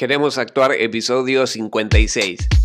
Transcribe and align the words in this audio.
Queremos 0.00 0.38
actuar 0.38 0.72
episodio 0.72 1.46
56. 1.46 2.59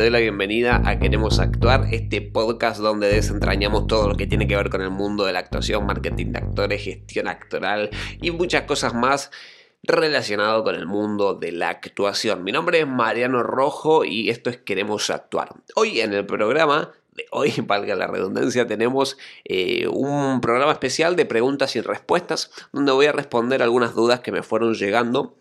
Doy 0.00 0.08
la 0.08 0.18
bienvenida 0.18 0.80
a 0.86 0.98
Queremos 0.98 1.40
Actuar, 1.40 1.88
este 1.92 2.22
podcast 2.22 2.80
donde 2.80 3.12
desentrañamos 3.12 3.86
todo 3.86 4.08
lo 4.08 4.14
que 4.14 4.26
tiene 4.26 4.48
que 4.48 4.56
ver 4.56 4.70
con 4.70 4.80
el 4.80 4.88
mundo 4.88 5.26
de 5.26 5.34
la 5.34 5.40
actuación, 5.40 5.84
marketing 5.84 6.32
de 6.32 6.38
actores, 6.38 6.82
gestión 6.82 7.28
actoral 7.28 7.90
y 8.22 8.30
muchas 8.30 8.62
cosas 8.62 8.94
más 8.94 9.30
relacionado 9.82 10.64
con 10.64 10.74
el 10.74 10.86
mundo 10.86 11.34
de 11.34 11.52
la 11.52 11.68
actuación. 11.68 12.42
Mi 12.44 12.50
nombre 12.50 12.80
es 12.80 12.86
Mariano 12.86 13.42
Rojo 13.42 14.06
y 14.06 14.30
esto 14.30 14.48
es 14.48 14.56
Queremos 14.56 15.10
Actuar. 15.10 15.50
Hoy 15.76 16.00
en 16.00 16.14
el 16.14 16.24
programa 16.24 16.92
de 17.12 17.26
hoy, 17.30 17.52
valga 17.66 17.94
la 17.94 18.06
redundancia, 18.06 18.66
tenemos 18.66 19.18
eh, 19.44 19.86
un 19.86 20.40
programa 20.40 20.72
especial 20.72 21.14
de 21.14 21.26
preguntas 21.26 21.76
y 21.76 21.82
respuestas 21.82 22.50
donde 22.72 22.92
voy 22.92 23.04
a 23.04 23.12
responder 23.12 23.62
algunas 23.62 23.94
dudas 23.94 24.20
que 24.20 24.32
me 24.32 24.42
fueron 24.42 24.72
llegando 24.72 25.36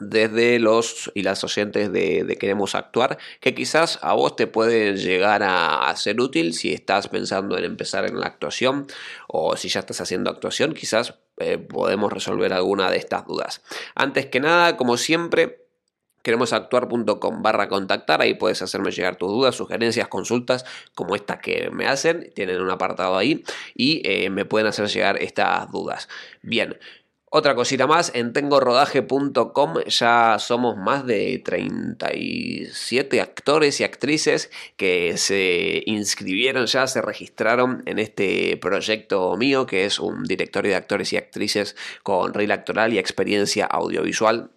desde 0.00 0.58
los 0.58 1.10
y 1.14 1.22
las 1.22 1.44
oyentes 1.44 1.92
de, 1.92 2.36
Queremos 2.38 2.74
Actuar, 2.74 3.18
que 3.40 3.54
quizás 3.54 3.98
a 4.02 4.14
vos 4.14 4.36
te 4.36 4.46
puede 4.46 4.96
llegar 4.96 5.42
a, 5.44 5.94
ser 5.96 6.20
útil 6.20 6.54
si 6.54 6.72
estás 6.72 7.08
pensando 7.08 7.56
en 7.56 7.64
empezar 7.64 8.04
en 8.04 8.18
la 8.18 8.26
actuación 8.26 8.86
o 9.28 9.56
si 9.56 9.68
ya 9.68 9.80
estás 9.80 10.00
haciendo 10.00 10.30
actuación, 10.30 10.74
quizás 10.74 11.14
eh, 11.38 11.58
podemos 11.58 12.12
resolver 12.12 12.52
alguna 12.52 12.90
de 12.90 12.96
estas 12.96 13.26
dudas. 13.26 13.62
Antes 13.94 14.26
que 14.26 14.40
nada, 14.40 14.76
como 14.76 14.96
siempre, 14.96 15.64
queremosactuar.com 16.24 17.42
barra 17.42 17.68
contactar, 17.68 18.22
ahí 18.22 18.34
puedes 18.34 18.62
hacerme 18.62 18.90
llegar 18.90 19.16
tus 19.16 19.28
dudas, 19.28 19.54
sugerencias, 19.54 20.08
consultas 20.08 20.64
como 20.94 21.14
estas 21.14 21.38
que 21.38 21.70
me 21.70 21.86
hacen, 21.86 22.32
tienen 22.34 22.60
un 22.60 22.70
apartado 22.70 23.16
ahí 23.16 23.44
y 23.74 24.02
eh, 24.04 24.30
me 24.30 24.44
pueden 24.46 24.66
hacer 24.66 24.88
llegar 24.88 25.22
estas 25.22 25.70
dudas. 25.70 26.08
Bien, 26.42 26.78
otra 27.36 27.56
cosita 27.56 27.88
más, 27.88 28.12
en 28.14 28.32
tengorodaje.com 28.32 29.74
ya 29.88 30.36
somos 30.38 30.76
más 30.76 31.04
de 31.04 31.42
37 31.44 33.20
actores 33.20 33.80
y 33.80 33.82
actrices 33.82 34.52
que 34.76 35.16
se 35.18 35.82
inscribieron 35.86 36.66
ya, 36.66 36.86
se 36.86 37.02
registraron 37.02 37.82
en 37.86 37.98
este 37.98 38.56
proyecto 38.58 39.36
mío, 39.36 39.66
que 39.66 39.84
es 39.84 39.98
un 39.98 40.22
directorio 40.22 40.70
de 40.70 40.76
actores 40.76 41.12
y 41.12 41.16
actrices 41.16 41.74
con 42.04 42.34
reel 42.34 42.52
actoral 42.52 42.92
y 42.92 42.98
experiencia 42.98 43.66
audiovisual 43.66 44.53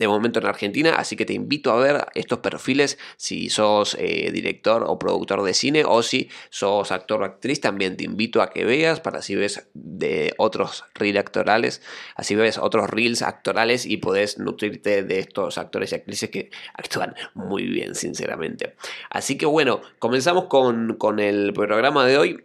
de 0.00 0.08
momento 0.08 0.38
en 0.38 0.46
Argentina, 0.46 0.94
así 0.96 1.14
que 1.14 1.26
te 1.26 1.34
invito 1.34 1.70
a 1.70 1.78
ver 1.78 2.06
estos 2.14 2.38
perfiles 2.38 2.98
si 3.18 3.50
sos 3.50 3.94
eh, 4.00 4.30
director 4.32 4.82
o 4.86 4.98
productor 4.98 5.42
de 5.42 5.52
cine 5.52 5.84
o 5.86 6.02
si 6.02 6.30
sos 6.48 6.90
actor 6.90 7.20
o 7.20 7.26
actriz, 7.26 7.60
también 7.60 7.98
te 7.98 8.04
invito 8.04 8.40
a 8.40 8.48
que 8.48 8.64
veas 8.64 8.98
para 8.98 9.18
así 9.18 9.34
ves 9.34 9.68
de 9.74 10.32
otros 10.38 10.84
reels 10.94 11.18
actorales, 11.18 11.82
así 12.16 12.34
ves 12.34 12.56
otros 12.56 12.88
reels 12.88 13.20
actorales 13.20 13.84
y 13.84 13.98
podés 13.98 14.38
nutrirte 14.38 15.02
de 15.02 15.18
estos 15.18 15.58
actores 15.58 15.92
y 15.92 15.96
actrices 15.96 16.30
que 16.30 16.50
actúan 16.74 17.14
muy 17.34 17.64
bien, 17.64 17.94
sinceramente. 17.94 18.76
Así 19.10 19.36
que 19.36 19.44
bueno, 19.44 19.82
comenzamos 19.98 20.46
con, 20.46 20.94
con 20.94 21.18
el 21.18 21.52
programa 21.52 22.06
de 22.06 22.16
hoy 22.16 22.44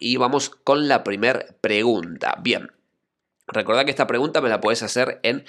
y 0.00 0.16
vamos 0.16 0.50
con 0.50 0.88
la 0.88 1.04
primera 1.04 1.46
pregunta. 1.60 2.36
Bien, 2.42 2.72
Recordad 3.52 3.84
que 3.84 3.90
esta 3.90 4.06
pregunta 4.06 4.40
me 4.40 4.48
la 4.48 4.60
puedes 4.60 4.84
hacer 4.84 5.18
en 5.24 5.44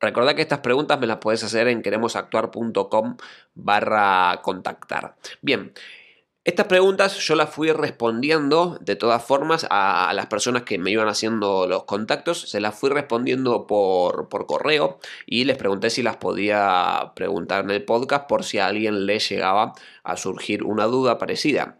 Recordad 0.00 0.34
que 0.34 0.42
estas 0.42 0.60
preguntas 0.60 0.98
me 0.98 1.06
las 1.06 1.18
puedes 1.18 1.44
hacer 1.44 1.68
en 1.68 1.82
queremosactuar.com 1.82 3.16
barra 3.54 4.40
contactar. 4.42 5.16
Bien, 5.42 5.72
estas 6.42 6.66
preguntas 6.68 7.18
yo 7.18 7.34
las 7.34 7.50
fui 7.50 7.70
respondiendo 7.70 8.78
de 8.80 8.96
todas 8.96 9.22
formas 9.22 9.66
a, 9.68 10.10
las 10.14 10.26
personas 10.26 10.62
que 10.62 10.78
me 10.78 10.90
iban 10.90 11.06
haciendo 11.06 11.66
los 11.66 11.84
contactos, 11.84 12.40
se 12.40 12.60
las 12.60 12.74
fui 12.74 12.88
respondiendo 12.88 13.66
por, 13.66 14.30
por, 14.30 14.46
correo 14.46 14.98
y 15.26 15.44
les 15.44 15.58
pregunté 15.58 15.90
si 15.90 16.02
las 16.02 16.16
podía 16.16 17.12
preguntar 17.14 17.64
en 17.64 17.70
el 17.70 17.84
podcast 17.84 18.26
por 18.26 18.42
si 18.42 18.56
a 18.58 18.68
alguien 18.68 19.04
le 19.04 19.18
llegaba 19.18 19.74
a 20.02 20.16
surgir 20.16 20.64
una 20.64 20.86
duda 20.86 21.18
parecida. 21.18 21.78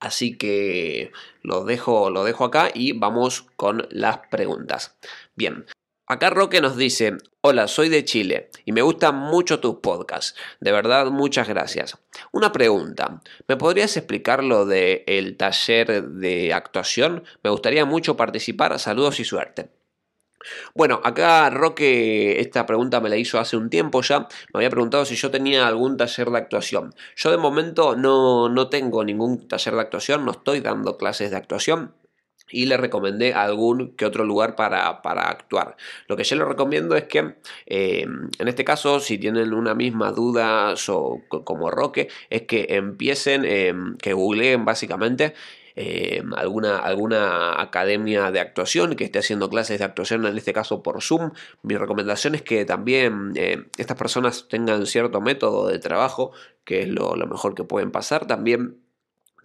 Así 0.00 0.36
que 0.36 1.10
lo 1.42 1.64
dejo, 1.64 2.10
lo 2.10 2.24
dejo 2.24 2.44
acá 2.44 2.70
y 2.72 2.92
vamos 2.92 3.46
con 3.56 3.88
las 3.90 4.18
preguntas. 4.30 4.98
Bien, 5.34 5.64
Acá 6.10 6.30
Roque 6.30 6.62
nos 6.62 6.78
dice, 6.78 7.18
hola, 7.42 7.68
soy 7.68 7.90
de 7.90 8.02
Chile 8.02 8.48
y 8.64 8.72
me 8.72 8.80
gustan 8.80 9.14
mucho 9.14 9.60
tus 9.60 9.80
podcasts. 9.80 10.34
De 10.58 10.72
verdad, 10.72 11.10
muchas 11.10 11.46
gracias. 11.46 11.98
Una 12.32 12.50
pregunta, 12.50 13.20
¿me 13.46 13.58
podrías 13.58 13.94
explicar 13.94 14.42
lo 14.42 14.64
del 14.64 15.02
el 15.06 15.36
taller 15.36 16.08
de 16.08 16.54
actuación? 16.54 17.24
Me 17.42 17.50
gustaría 17.50 17.84
mucho 17.84 18.16
participar. 18.16 18.78
Saludos 18.78 19.20
y 19.20 19.24
suerte. 19.24 19.68
Bueno, 20.74 21.02
acá 21.04 21.50
Roque 21.50 22.40
esta 22.40 22.64
pregunta 22.64 23.00
me 23.00 23.10
la 23.10 23.18
hizo 23.18 23.38
hace 23.38 23.58
un 23.58 23.68
tiempo 23.68 24.00
ya. 24.00 24.20
Me 24.54 24.60
había 24.60 24.70
preguntado 24.70 25.04
si 25.04 25.14
yo 25.14 25.30
tenía 25.30 25.66
algún 25.66 25.98
taller 25.98 26.30
de 26.30 26.38
actuación. 26.38 26.94
Yo 27.16 27.30
de 27.30 27.36
momento 27.36 27.96
no, 27.96 28.48
no 28.48 28.70
tengo 28.70 29.04
ningún 29.04 29.46
taller 29.46 29.74
de 29.74 29.80
actuación, 29.82 30.24
no 30.24 30.30
estoy 30.30 30.60
dando 30.60 30.96
clases 30.96 31.30
de 31.30 31.36
actuación 31.36 31.92
y 32.50 32.66
le 32.66 32.76
recomendé 32.76 33.34
algún 33.34 33.94
que 33.96 34.04
otro 34.04 34.24
lugar 34.24 34.56
para, 34.56 34.88
actuar. 34.88 35.76
Lo 36.06 36.16
que 36.16 36.24
yo 36.24 36.36
le 36.36 36.44
recomiendo 36.44 36.96
es 36.96 37.04
que, 37.04 37.34
eh, 37.66 38.06
en 38.38 38.48
este 38.48 38.64
caso, 38.64 39.00
si 39.00 39.18
tienen 39.18 39.52
una 39.52 39.74
misma 39.74 40.12
duda 40.12 40.74
como 41.28 41.70
Roque, 41.70 42.08
es 42.30 42.42
que 42.42 42.66
empiecen, 42.70 43.44
eh, 43.44 43.74
que 44.00 44.12
googleen 44.12 44.64
básicamente 44.64 45.34
eh, 45.76 46.22
alguna, 46.36 46.78
alguna 46.78 47.60
academia 47.60 48.30
de 48.32 48.40
actuación 48.40 48.96
que 48.96 49.04
esté 49.04 49.20
haciendo 49.20 49.48
clases 49.48 49.78
de 49.78 49.84
actuación, 49.84 50.26
en 50.26 50.36
este 50.36 50.52
caso 50.52 50.82
por 50.82 51.02
Zoom. 51.02 51.32
Mi 51.62 51.76
recomendación 51.76 52.34
es 52.34 52.42
que 52.42 52.64
también 52.64 53.32
estas 53.76 53.96
personas 53.96 54.48
tengan 54.48 54.86
cierto 54.86 55.20
método 55.20 55.68
de 55.68 55.78
trabajo, 55.78 56.32
que 56.64 56.82
es 56.82 56.88
lo 56.88 57.14
mejor 57.26 57.54
que 57.54 57.64
pueden 57.64 57.92
pasar. 57.92 58.26
También 58.26 58.87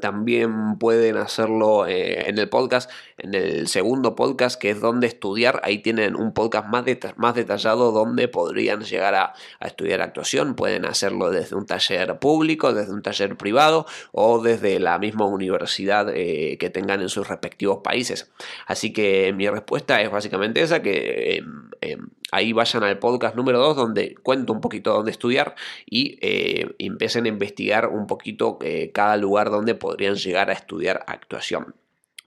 también 0.04 0.78
pueden 0.80 1.16
hacerlo 1.16 1.88
eh, 1.88 2.28
en 2.28 2.38
el 2.38 2.50
podcast, 2.50 2.92
en 3.24 3.34
el 3.34 3.68
segundo 3.68 4.16
podcast 4.16 4.60
que 4.60 4.70
es 4.70 4.82
donde 4.82 5.08
estudiar. 5.08 5.62
Ahí 5.64 5.80
tienen 5.80 6.16
un 6.16 6.34
podcast 6.34 6.68
más, 6.68 6.84
más 7.16 7.36
detallado 7.36 7.92
donde 7.92 8.28
podrían 8.28 8.82
llegar 8.82 9.16
a, 9.16 9.34
estudiar 9.62 10.02
actuación. 10.02 10.56
Pueden 10.56 10.86
hacerlo 10.86 11.32
desde 11.32 11.56
un 11.56 11.66
taller 11.66 12.20
público, 12.20 12.74
desde 12.74 12.94
un 12.94 13.02
taller 13.02 13.38
privado 13.38 13.86
o 14.12 14.42
desde 14.42 14.80
la 14.80 15.00
misma 15.00 15.26
universidad 15.26 16.10
eh, 16.14 16.58
que 16.60 16.70
tengan 16.70 17.02
en 17.02 17.10
sus 17.10 17.28
respectivos 17.28 17.80
países. 17.84 18.30
Así 18.68 18.92
que 18.92 19.34
mi 19.34 19.48
respuesta 19.50 20.02
es 20.02 20.12
básicamente 20.12 20.62
esa, 20.62 20.82
que 20.82 21.38
em, 21.38 21.70
em, 21.80 22.10
ahí 22.32 22.52
vayan 22.52 22.84
al 22.84 23.00
podcast 23.00 23.36
número 23.36 23.60
2 23.60 23.78
donde 23.78 24.16
cuento 24.22 24.52
un 24.52 24.60
poquito 24.60 24.92
dónde 24.92 25.12
estudiar 25.12 25.56
y 25.86 26.20
eh, 26.22 26.76
empiecen 26.78 27.26
a 27.26 27.30
investigar 27.30 27.88
un 27.88 28.06
poquito 28.06 28.60
cada 28.94 29.16
lugar 29.16 29.50
donde 29.50 29.76
podrían 29.76 30.16
llegar 30.16 30.50
a 30.50 30.54
estudiar 30.54 31.06
actuación. 31.08 31.74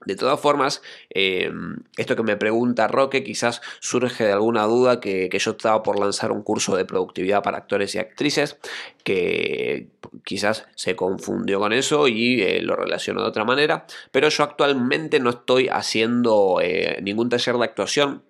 De 0.05 0.15
todas 0.15 0.39
formas, 0.39 0.83
eh, 1.09 1.51
esto 1.97 2.15
que 2.15 2.23
me 2.23 2.37
pregunta 2.37 2.87
Roque 2.87 3.23
quizás 3.23 3.61
surge 3.79 4.25
de 4.25 4.31
alguna 4.31 4.63
duda 4.63 4.99
que, 4.99 5.29
yo 5.37 5.51
estaba 5.51 5.81
por 5.81 5.99
lanzar 5.99 6.31
un 6.31 6.43
curso 6.43 6.75
de 6.75 6.85
productividad 6.85 7.41
para 7.41 7.57
actores 7.57 7.95
y 7.95 7.99
actrices, 7.99 8.57
que 9.03 9.87
quizás 10.23 10.67
se 10.75 10.95
confundió 10.95 11.59
con 11.59 11.73
eso 11.73 12.07
y 12.07 12.41
eh, 12.41 12.61
lo 12.61 12.75
relacionó 12.75 13.21
de 13.21 13.27
otra 13.27 13.43
manera, 13.43 13.85
pero 14.11 14.29
yo 14.29 14.43
actualmente 14.43 15.19
no 15.19 15.31
estoy 15.31 15.67
haciendo 15.67 16.59
eh, 16.61 16.99
ningún 17.01 17.29
taller 17.29 17.57
de 17.57 17.65
actuación, 17.65 18.23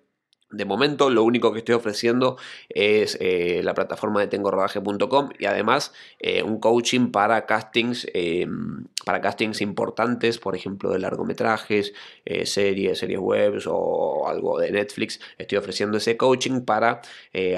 de 0.50 0.64
momento 0.64 1.10
lo 1.10 1.24
único 1.24 1.52
que 1.52 1.58
estoy 1.58 1.74
ofreciendo 1.74 2.38
es 2.70 3.18
eh, 3.20 3.60
la 3.62 3.74
plataforma 3.74 4.20
de 4.20 4.28
tengorodaje.com 4.28 5.30
y 5.38 5.44
además 5.44 5.92
eh, 6.20 6.42
un 6.42 6.58
coaching 6.58 7.10
para 7.10 7.44
castings, 7.44 8.06
em, 8.14 8.86
para 9.04 9.20
castings 9.20 9.60
importantes, 9.60 10.38
por 10.38 10.56
ejemplo 10.56 10.90
de 10.90 11.00
largometrajes, 11.00 11.92
eh, 12.24 12.46
series, 12.46 12.98
series 12.98 13.18
webs 13.20 13.66
o 13.66 14.26
algo 14.26 14.58
de 14.58 14.70
Netflix, 14.70 15.20
estoy 15.36 15.58
ofreciendo 15.58 15.98
ese 15.98 16.16
coaching 16.16 16.62
para 16.62 17.02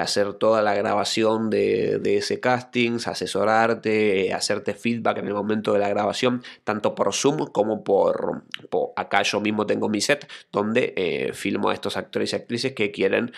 hacer 0.00 0.34
toda 0.34 0.62
la 0.62 0.74
grabación 0.74 1.48
de, 1.48 2.00
ese 2.04 2.40
casting, 2.40 2.98
asesorarte, 3.06 4.32
hacerte 4.34 4.74
feedback 4.74 5.18
en 5.18 5.28
el 5.28 5.34
momento 5.34 5.72
de 5.72 5.78
la 5.78 5.88
grabación, 5.88 6.42
tanto 6.64 6.94
por 6.94 7.14
Zoom 7.14 7.46
como 7.46 7.82
por, 7.84 8.42
acá 8.96 9.22
yo 9.22 9.40
mismo 9.40 9.66
tengo 9.66 9.88
mi 9.88 10.00
set 10.00 10.28
donde 10.52 11.30
filmo 11.34 11.70
a 11.70 11.74
estos 11.74 11.96
actores 11.96 12.32
y 12.32 12.36
actrices 12.36 12.74
quieren 12.90 13.32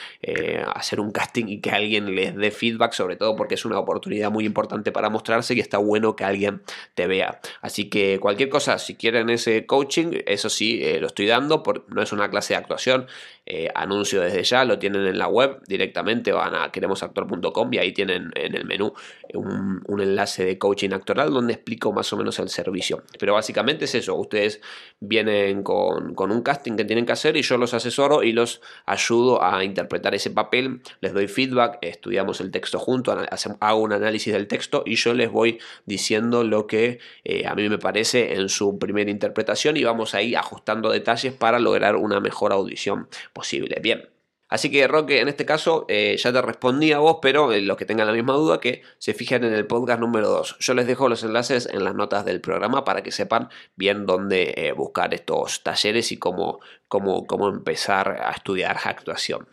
hacer 0.74 1.00
un 1.00 1.10
casting 1.10 1.46
y 1.48 1.60
que 1.60 1.70
alguien 1.70 2.14
les 2.14 2.36
dé 2.36 2.50
feedback, 2.50 2.92
sobre 2.92 3.16
todo 3.16 3.34
porque 3.34 3.54
es 3.54 3.64
una 3.64 3.78
oportunidad 3.78 4.30
muy 4.30 4.46
importante 4.46 4.92
para 4.92 5.10
mostrarse 5.10 5.54
y 5.54 5.60
está 5.60 5.78
bueno 5.78 6.14
que 6.14 6.24
alguien 6.24 6.62
te 6.94 7.06
vea. 7.06 7.40
Así 7.60 7.88
que 7.88 8.18
cualquier 8.20 8.48
cosa, 8.48 8.78
si 8.78 8.94
quieren 8.94 9.30
ese 9.30 9.66
coaching, 9.66 10.20
eso 10.26 10.48
sí, 10.48 10.82
lo 11.00 11.08
estoy 11.08 11.26
dando, 11.26 11.62
no 11.88 12.02
es 12.02 12.12
una 12.12 12.30
clase 12.30 12.54
de 12.54 12.58
actuación, 12.58 13.06
eh, 13.44 13.68
anuncio 13.74 14.20
desde 14.20 14.44
ya, 14.44 14.64
lo 14.64 14.78
tienen 14.78 15.04
en 15.04 15.18
la 15.18 15.26
web 15.26 15.60
directamente, 15.66 16.30
van 16.30 16.54
a 16.54 16.70
queremosactor.com 16.70 17.74
y 17.74 17.78
ahí 17.78 17.92
tienen 17.92 18.30
en 18.36 18.54
el 18.54 18.64
menú 18.64 18.92
un, 19.34 20.00
enlace 20.00 20.44
de 20.44 20.58
coaching 20.58 20.90
actoral 20.90 21.32
donde 21.32 21.54
explico 21.54 21.92
más 21.92 22.12
o 22.12 22.16
menos 22.16 22.38
el 22.38 22.48
servicio. 22.48 23.02
Pero 23.18 23.34
básicamente 23.34 23.86
es 23.86 23.94
eso, 23.96 24.14
ustedes 24.14 24.60
vienen 25.00 25.64
con, 25.64 26.14
un 26.16 26.42
casting 26.42 26.76
que 26.76 26.84
tienen 26.84 27.04
que 27.04 27.12
hacer 27.12 27.36
y 27.36 27.42
yo 27.42 27.56
los 27.56 27.74
asesoro 27.74 28.22
y 28.22 28.32
los 28.32 28.60
ayudo 28.86 29.42
a 29.42 29.64
interpretar 29.64 30.14
ese 30.14 30.30
papel, 30.30 30.80
les 31.00 31.12
doy 31.12 31.26
feedback, 31.26 31.78
estudiamos 31.82 32.40
el 32.40 32.52
texto 32.52 32.78
junto, 32.78 33.16
hago 33.60 33.80
un 33.80 33.92
análisis 33.92 34.32
del 34.32 34.46
texto 34.46 34.84
y 34.86 34.94
yo 34.94 35.14
les 35.14 35.30
voy 35.30 35.58
diciendo 35.84 36.44
lo 36.44 36.68
que 36.68 37.00
eh, 37.24 37.46
a 37.46 37.54
mí 37.54 37.68
me 37.68 37.78
parece 37.78 38.34
en 38.34 38.48
su 38.48 38.78
primera 38.78 39.10
interpretación 39.10 39.76
y 39.76 39.84
vamos 39.84 40.14
ahí 40.14 40.34
ajustando 40.36 40.90
detalles 40.90 41.32
para 41.32 41.58
lograr 41.58 41.96
una 41.96 42.20
mejor 42.20 42.52
audición 42.52 43.08
posible. 43.32 43.78
Bien. 43.80 44.08
Así 44.52 44.70
que 44.70 44.86
Roque, 44.86 45.20
en 45.20 45.28
este 45.28 45.46
caso 45.46 45.86
eh, 45.88 46.14
ya 46.18 46.30
te 46.30 46.42
respondí 46.42 46.92
a 46.92 46.98
vos, 46.98 47.20
pero 47.22 47.50
eh, 47.54 47.62
los 47.62 47.78
que 47.78 47.86
tengan 47.86 48.06
la 48.06 48.12
misma 48.12 48.34
duda 48.34 48.60
que 48.60 48.82
se 48.98 49.14
fijen 49.14 49.44
en 49.44 49.54
el 49.54 49.66
podcast 49.66 49.98
número 49.98 50.28
2. 50.28 50.56
Yo 50.60 50.74
les 50.74 50.86
dejo 50.86 51.08
los 51.08 51.24
enlaces 51.24 51.66
en 51.72 51.84
las 51.84 51.94
notas 51.94 52.26
del 52.26 52.42
programa 52.42 52.84
para 52.84 53.02
que 53.02 53.12
sepan 53.12 53.48
bien 53.76 54.04
dónde 54.04 54.52
eh, 54.54 54.72
buscar 54.72 55.14
estos 55.14 55.62
talleres 55.62 56.12
y 56.12 56.18
cómo, 56.18 56.60
cómo, 56.86 57.26
cómo 57.26 57.48
empezar 57.48 58.20
a 58.22 58.32
estudiar 58.32 58.78
actuación. 58.84 59.48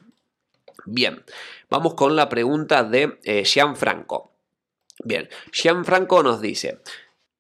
Bien, 0.83 1.23
vamos 1.69 1.93
con 1.93 2.17
la 2.17 2.27
pregunta 2.27 2.83
de 2.83 3.19
Gianfranco. 3.45 4.33
Bien, 5.01 5.29
Gianfranco 5.53 6.23
nos 6.23 6.41
dice, 6.41 6.79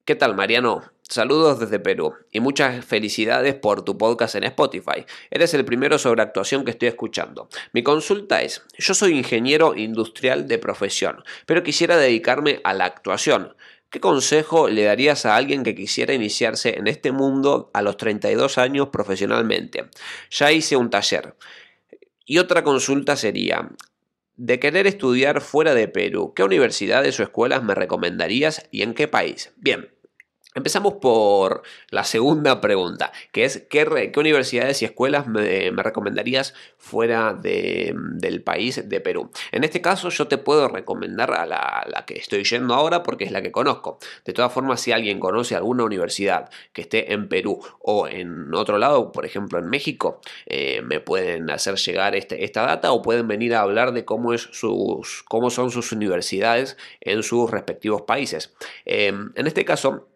¿qué 0.05 0.15
tal 0.15 0.33
Mariano? 0.33 0.83
Saludos 1.11 1.59
desde 1.59 1.79
Perú 1.79 2.13
y 2.31 2.39
muchas 2.39 2.85
felicidades 2.85 3.55
por 3.55 3.83
tu 3.83 3.97
podcast 3.97 4.35
en 4.35 4.43
Spotify. 4.43 5.05
Eres 5.31 5.55
el 5.55 5.65
primero 5.65 5.97
sobre 5.97 6.21
actuación 6.21 6.63
que 6.63 6.69
estoy 6.69 6.87
escuchando. 6.87 7.49
Mi 7.73 7.81
consulta 7.81 8.43
es, 8.43 8.61
yo 8.77 8.93
soy 8.93 9.17
ingeniero 9.17 9.75
industrial 9.75 10.47
de 10.47 10.59
profesión, 10.59 11.23
pero 11.47 11.63
quisiera 11.63 11.97
dedicarme 11.97 12.61
a 12.63 12.75
la 12.75 12.85
actuación. 12.85 13.55
¿Qué 13.89 13.99
consejo 13.99 14.69
le 14.69 14.83
darías 14.83 15.25
a 15.25 15.35
alguien 15.35 15.63
que 15.63 15.73
quisiera 15.73 16.13
iniciarse 16.13 16.77
en 16.77 16.85
este 16.85 17.11
mundo 17.11 17.71
a 17.73 17.81
los 17.81 17.97
32 17.97 18.59
años 18.59 18.89
profesionalmente? 18.89 19.89
Ya 20.29 20.51
hice 20.51 20.75
un 20.75 20.91
taller. 20.91 21.33
Y 22.23 22.37
otra 22.37 22.63
consulta 22.63 23.15
sería, 23.15 23.71
de 24.35 24.59
querer 24.59 24.85
estudiar 24.85 25.41
fuera 25.41 25.73
de 25.73 25.87
Perú, 25.87 26.33
¿qué 26.35 26.43
universidades 26.43 27.19
o 27.19 27.23
escuelas 27.23 27.63
me 27.63 27.73
recomendarías 27.73 28.67
y 28.69 28.83
en 28.83 28.93
qué 28.93 29.07
país? 29.07 29.51
Bien. 29.57 29.98
Empezamos 30.55 30.95
por 30.95 31.61
la 31.91 32.03
segunda 32.03 32.59
pregunta, 32.59 33.11
que 33.31 33.45
es 33.45 33.67
¿qué, 33.69 34.11
universidades 34.17 34.81
y 34.81 34.85
escuelas 34.85 35.27
me, 35.27 35.69
recomendarías 35.69 36.55
fuera 36.75 37.35
del 37.35 38.41
país 38.43 38.89
de 38.89 38.99
Perú? 38.99 39.29
En 39.51 39.63
este 39.63 39.79
caso 39.79 40.09
yo 40.09 40.27
te 40.27 40.39
puedo 40.39 40.67
recomendar 40.67 41.31
a 41.33 41.45
la, 41.45 42.03
que 42.07 42.15
estoy 42.15 42.43
yendo 42.45 42.73
ahora 42.73 43.03
porque 43.03 43.25
es 43.25 43.31
la 43.31 43.43
que 43.43 43.51
conozco. 43.51 43.99
De 44.25 44.33
todas 44.33 44.51
formas, 44.51 44.81
si 44.81 44.91
alguien 44.91 45.19
conoce 45.19 45.55
alguna 45.55 45.83
universidad 45.83 46.49
que 46.73 46.81
esté 46.81 47.13
en 47.13 47.29
Perú 47.29 47.61
o 47.79 48.07
en 48.07 48.51
otro 48.55 48.79
lado, 48.79 49.11
por 49.11 49.27
ejemplo 49.27 49.59
en 49.59 49.69
México, 49.69 50.19
eh, 50.47 50.81
me 50.81 50.99
pueden 50.99 51.51
hacer 51.51 51.75
llegar 51.75 52.15
este, 52.15 52.43
esta 52.43 52.63
data 52.63 52.91
o 52.91 53.03
pueden 53.03 53.27
venir 53.27 53.53
a 53.53 53.61
hablar 53.61 53.93
de 53.93 54.03
cómo, 54.03 54.33
es 54.33 54.49
sus, 54.51 55.23
cómo 55.27 55.51
son 55.51 55.69
sus 55.69 55.91
universidades 55.91 56.75
en 57.01 57.21
sus 57.21 57.51
respectivos 57.51 58.01
países. 58.01 58.51
Eh, 58.85 59.09
en 59.09 59.47
este 59.47 59.63
caso, 59.63 60.08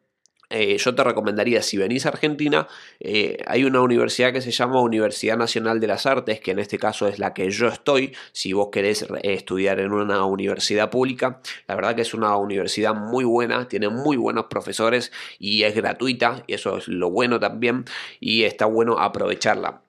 eh, 0.56 0.78
yo 0.78 0.94
te 0.94 1.04
recomendaría, 1.04 1.64
si 1.64 1.78
venís 1.78 2.06
a 2.06 2.10
Argentina, 2.10 2.68
eh, 3.00 3.38
hay 3.48 3.64
una 3.64 3.82
universidad 3.82 4.32
que 4.32 4.40
se 4.40 4.52
llama 4.52 4.82
Universidad 4.82 5.36
Nacional 5.36 5.80
de 5.80 5.88
las 5.88 6.06
Artes, 6.06 6.40
que 6.42 6.52
en 6.52 6.60
este 6.60 6.78
caso 6.78 7.08
es 7.08 7.18
la 7.18 7.34
que 7.34 7.50
yo 7.50 7.70
estoy, 7.70 8.16
si 8.34 8.54
vos 8.54 8.70
querés 8.72 9.02
eh, 9.02 9.08
estudiar 9.24 9.80
en 9.80 9.92
una 9.92 10.24
universidad 10.26 10.92
pública, 10.92 11.42
la 11.68 11.74
verdad 11.74 11.96
que 11.96 12.04
es 12.04 12.14
una 12.14 12.38
universidad 12.38 12.94
muy 12.94 13.24
buena, 13.24 13.68
tiene 13.68 13.90
muy 13.90 14.16
buenos 14.16 14.46
profesores 14.46 15.12
y 15.40 15.64
es 15.64 15.74
gratuita, 15.74 16.44
y 16.46 16.54
eso 16.54 16.78
es 16.78 16.88
lo 16.88 17.10
bueno 17.10 17.40
también, 17.40 17.86
y 18.20 18.44
está 18.44 18.68
bueno 18.68 19.00
aprovecharla. 19.00 19.82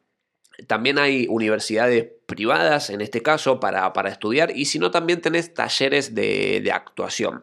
También 0.67 0.99
hay 0.99 1.27
universidades 1.29 2.07
privadas 2.25 2.89
en 2.89 3.03
este 3.03 3.23
caso 3.23 3.61
para, 3.61 3.93
estudiar 4.09 4.57
y 4.57 4.65
si 4.65 4.79
no 4.79 4.91
también 4.91 5.21
tenés 5.21 5.53
talleres 5.53 6.15
de 6.15 6.71
actuación 6.73 7.43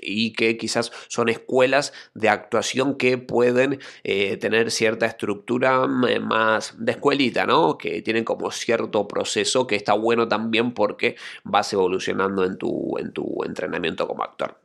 y 0.00 0.32
que 0.32 0.56
quizás 0.56 0.92
son 1.08 1.28
escuelas 1.28 1.92
de 2.14 2.28
actuación 2.28 2.96
que 2.96 3.18
pueden 3.18 3.80
eh, 4.04 4.36
tener 4.36 4.70
cierta 4.70 5.06
estructura 5.06 5.86
más 5.86 6.74
de 6.78 6.92
escuelita, 6.92 7.46
¿no? 7.46 7.78
Que 7.78 8.02
tienen 8.02 8.24
como 8.24 8.50
cierto 8.50 9.06
proceso 9.08 9.66
que 9.66 9.76
está 9.76 9.94
bueno 9.94 10.28
también 10.28 10.72
porque 10.74 11.16
vas 11.44 11.72
evolucionando 11.72 12.44
en 12.44 12.58
tu, 12.58 12.96
en 12.98 13.12
tu 13.12 13.44
entrenamiento 13.44 14.06
como 14.06 14.22
actor. 14.22 14.58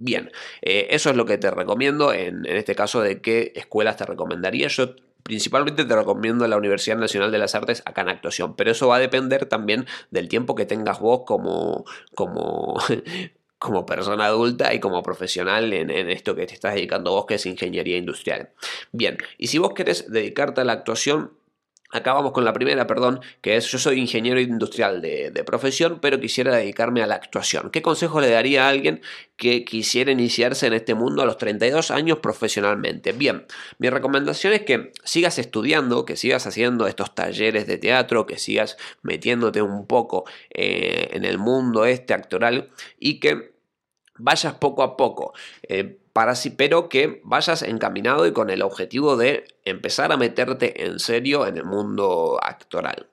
Bien, 0.00 0.30
eh, 0.62 0.86
eso 0.90 1.10
es 1.10 1.16
lo 1.16 1.26
que 1.26 1.38
te 1.38 1.50
recomiendo 1.50 2.12
en, 2.12 2.46
en 2.46 2.56
este 2.56 2.76
caso 2.76 3.00
de 3.00 3.20
qué 3.20 3.52
escuelas 3.56 3.96
te 3.96 4.06
recomendaría. 4.06 4.68
Yo 4.68 4.94
principalmente 5.28 5.84
te 5.84 5.94
recomiendo 5.94 6.48
la 6.48 6.56
Universidad 6.56 6.96
Nacional 6.96 7.30
de 7.30 7.38
las 7.38 7.54
Artes 7.54 7.82
acá 7.84 8.00
en 8.00 8.08
actuación, 8.08 8.56
pero 8.56 8.70
eso 8.70 8.88
va 8.88 8.96
a 8.96 9.00
depender 9.00 9.46
también 9.46 9.86
del 10.10 10.28
tiempo 10.28 10.54
que 10.54 10.64
tengas 10.64 11.00
vos 11.00 11.22
como, 11.26 11.84
como, 12.14 12.76
como 13.58 13.86
persona 13.86 14.26
adulta 14.26 14.72
y 14.72 14.80
como 14.80 15.02
profesional 15.02 15.72
en, 15.72 15.90
esto 16.10 16.34
que 16.34 16.46
te 16.46 16.54
estás 16.54 16.74
dedicando 16.74 17.12
vos, 17.12 17.26
que 17.26 17.34
es 17.34 17.46
ingeniería 17.46 17.96
industrial. 17.96 18.50
Bien, 18.92 19.18
y 19.36 19.48
si 19.48 19.58
vos 19.58 19.72
querés 19.74 20.10
dedicarte 20.10 20.60
a 20.60 20.64
la 20.64 20.72
actuación, 20.72 21.32
Acá 21.90 22.12
vamos 22.12 22.32
con 22.32 22.44
la 22.44 22.52
primera, 22.52 22.86
perdón, 22.86 23.20
que 23.40 23.56
es 23.56 23.66
yo 23.70 23.78
soy 23.78 23.98
ingeniero 23.98 24.38
industrial 24.38 25.00
de, 25.00 25.42
profesión, 25.46 26.00
pero 26.02 26.20
quisiera 26.20 26.54
dedicarme 26.54 27.02
a 27.02 27.06
la 27.06 27.14
actuación. 27.14 27.70
¿Qué 27.70 27.80
consejo 27.80 28.20
le 28.20 28.28
daría 28.28 28.66
a 28.66 28.68
alguien 28.68 29.00
que 29.36 29.64
quisiera 29.64 30.10
iniciarse 30.12 30.66
en 30.66 30.74
este 30.74 30.94
mundo 30.94 31.22
a 31.22 31.24
los 31.24 31.38
32 31.38 31.90
años 31.90 32.18
profesionalmente? 32.18 33.12
Bien, 33.12 33.46
mi 33.78 33.88
recomendación 33.88 34.52
es 34.52 34.62
que 34.62 34.92
sigas 35.02 35.38
estudiando, 35.38 36.04
que 36.04 36.16
sigas 36.16 36.46
haciendo 36.46 36.86
estos 36.86 37.14
talleres 37.14 37.66
de 37.66 37.78
teatro, 37.78 38.26
que 38.26 38.38
sigas 38.38 38.76
metiéndote 39.00 39.62
un 39.62 39.86
poco 39.86 40.24
eh, 40.50 41.08
en 41.12 41.24
el 41.24 41.38
mundo 41.38 41.86
este 41.86 42.12
actoral 42.12 42.68
y 42.98 43.18
que 43.18 43.57
vayas 44.18 44.54
poco 44.54 44.82
a 44.82 44.96
poco. 44.96 45.32
Eh, 45.62 45.98
para 46.12 46.34
sí, 46.34 46.50
pero 46.50 46.88
que 46.88 47.20
vayas 47.24 47.62
encaminado 47.62 48.26
y 48.26 48.32
con 48.32 48.50
el 48.50 48.62
objetivo 48.62 49.16
de 49.16 49.44
empezar 49.64 50.12
a 50.12 50.16
meterte 50.16 50.84
en 50.86 50.98
serio 50.98 51.46
en 51.46 51.56
el 51.56 51.64
mundo 51.64 52.38
actoral. 52.42 53.08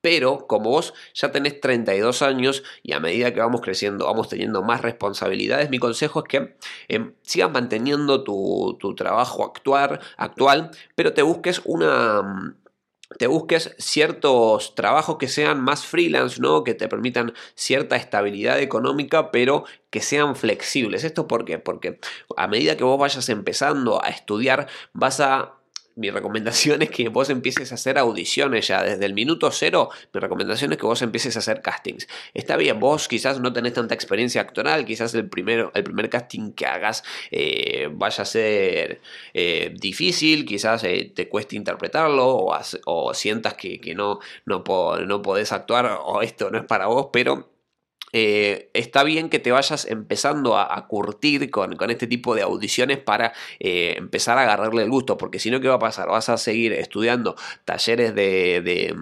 Pero 0.00 0.46
como 0.46 0.70
vos 0.70 0.94
ya 1.14 1.32
tenés 1.32 1.60
32 1.60 2.22
años 2.22 2.62
y 2.82 2.92
a 2.92 3.00
medida 3.00 3.34
que 3.34 3.40
vamos 3.40 3.60
creciendo 3.60 4.06
vamos 4.06 4.28
teniendo 4.28 4.62
más 4.62 4.82
responsabilidades, 4.82 5.70
mi 5.70 5.78
consejo 5.78 6.20
es 6.20 6.28
que 6.28 6.56
em, 6.88 7.14
sigas 7.22 7.50
manteniendo 7.50 8.22
tu, 8.22 8.76
tu 8.80 8.94
trabajo 8.94 9.44
actuar, 9.44 10.00
actual, 10.16 10.70
pero 10.94 11.14
te 11.14 11.22
busques 11.22 11.60
una, 11.64 12.54
te 13.16 13.26
busques 13.26 13.74
ciertos 13.78 14.74
trabajos 14.74 15.16
que 15.16 15.28
sean 15.28 15.62
más 15.62 15.86
freelance, 15.86 16.40
¿no? 16.40 16.62
Que 16.64 16.74
te 16.74 16.88
permitan 16.88 17.32
cierta 17.54 17.96
estabilidad 17.96 18.60
económica, 18.60 19.30
pero 19.30 19.64
que 19.90 20.00
sean 20.00 20.36
flexibles. 20.36 21.04
¿Esto 21.04 21.26
por 21.26 21.44
qué? 21.44 21.58
Porque 21.58 21.98
a 22.36 22.46
medida 22.48 22.76
que 22.76 22.84
vos 22.84 22.98
vayas 22.98 23.28
empezando 23.30 24.04
a 24.04 24.08
estudiar, 24.08 24.68
vas 24.92 25.20
a 25.20 25.57
mi 25.98 26.10
recomendación 26.10 26.80
es 26.82 26.90
que 26.90 27.08
vos 27.08 27.28
empieces 27.28 27.72
a 27.72 27.74
hacer 27.74 27.98
audiciones 27.98 28.68
ya 28.68 28.82
desde 28.82 29.04
el 29.04 29.14
minuto 29.14 29.50
cero. 29.50 29.90
Mi 30.14 30.20
recomendación 30.20 30.72
es 30.72 30.78
que 30.78 30.86
vos 30.86 31.02
empieces 31.02 31.36
a 31.36 31.40
hacer 31.40 31.60
castings. 31.60 32.06
Está 32.34 32.56
bien, 32.56 32.78
vos 32.78 33.08
quizás 33.08 33.40
no 33.40 33.52
tenés 33.52 33.74
tanta 33.74 33.94
experiencia 33.94 34.40
actoral, 34.40 34.84
quizás 34.84 35.12
el, 35.14 35.28
primero, 35.28 35.72
el 35.74 35.82
primer 35.82 36.08
casting 36.08 36.52
que 36.52 36.66
hagas 36.66 37.02
eh, 37.30 37.88
vaya 37.92 38.22
a 38.22 38.26
ser 38.26 39.00
eh, 39.34 39.74
difícil, 39.76 40.46
quizás 40.46 40.84
eh, 40.84 41.12
te 41.14 41.28
cueste 41.28 41.56
interpretarlo 41.56 42.46
o, 42.86 43.14
sientas 43.14 43.54
que, 43.54 43.80
no, 43.96 44.20
no, 44.46 44.62
no 45.06 45.22
podés 45.22 45.52
actuar 45.52 45.98
o 46.04 46.22
esto 46.22 46.50
no 46.50 46.58
es 46.58 46.64
para 46.64 46.86
vos, 46.86 47.08
pero 47.12 47.57
eh, 48.12 48.70
está 48.72 49.04
bien 49.04 49.28
que 49.28 49.38
te 49.38 49.52
vayas 49.52 49.84
empezando 49.86 50.56
a, 50.56 50.86
curtir 50.88 51.50
con, 51.50 51.76
este 51.90 52.06
tipo 52.06 52.34
de 52.34 52.42
audiciones 52.42 52.98
para 52.98 53.32
eh, 53.58 53.94
empezar 53.98 54.38
a 54.38 54.42
agarrarle 54.42 54.82
el 54.82 54.90
gusto, 54.90 55.18
porque 55.18 55.38
si 55.38 55.50
no, 55.50 55.60
¿qué 55.60 55.68
va 55.68 55.74
a 55.74 55.78
pasar? 55.78 56.08
Vas 56.08 56.28
a 56.28 56.38
seguir 56.38 56.72
estudiando 56.72 57.36
talleres 57.64 58.14
de, 58.14 58.94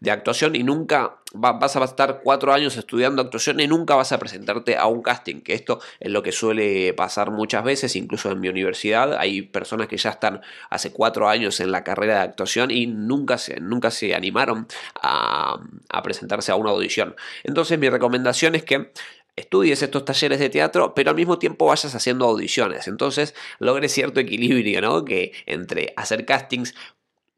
de, 0.00 0.10
actuación 0.10 0.54
y 0.54 0.62
nunca 0.62 1.16
vas 1.34 1.76
a 1.76 1.84
estar 1.84 2.20
cuatro 2.22 2.52
años 2.52 2.76
estudiando 2.76 3.20
actuación 3.20 3.60
y 3.60 3.66
nunca 3.66 3.96
vas 3.96 4.12
a 4.12 4.18
presentarte 4.18 4.76
a 4.76 4.86
un 4.86 5.02
casting, 5.02 5.40
que 5.40 5.54
esto 5.54 5.80
es 6.00 6.10
lo 6.10 6.22
que 6.22 6.32
suele 6.32 6.94
pasar 6.94 7.30
muchas 7.30 7.64
veces, 7.64 7.96
incluso 7.96 8.30
en 8.30 8.40
mi 8.40 8.48
universidad 8.48 9.14
hay 9.18 9.42
personas 9.42 9.88
que 9.88 9.96
ya 9.96 10.10
están 10.10 10.40
hace 10.70 10.92
cuatro 10.92 11.28
años 11.28 11.60
en 11.60 11.72
la 11.72 11.84
carrera 11.84 12.14
de 12.14 12.20
actuación 12.20 12.70
y 12.70 12.86
nunca 12.86 13.36
se, 13.36 13.60
nunca 13.60 13.90
se 13.90 14.14
animaron 14.14 14.66
a, 15.02 15.60
a 15.88 16.02
presentarse 16.02 16.52
a 16.52 16.56
una 16.56 16.70
audición. 16.70 17.16
Entonces 17.42 17.78
mi 17.78 17.90
recomendación 17.90 18.54
es 18.54 18.64
que 18.64 18.92
estudies 19.36 19.82
estos 19.82 20.04
talleres 20.04 20.38
de 20.38 20.48
teatro, 20.48 20.94
pero 20.94 21.10
al 21.10 21.16
mismo 21.16 21.38
tiempo 21.38 21.66
vayas 21.66 21.94
haciendo 21.94 22.26
audiciones. 22.26 22.86
Entonces 22.88 23.34
logres 23.58 23.92
cierto 23.92 24.20
equilibrio, 24.20 24.80
¿no? 24.80 25.04
Que 25.04 25.32
entre 25.46 25.92
hacer 25.96 26.24
castings, 26.24 26.74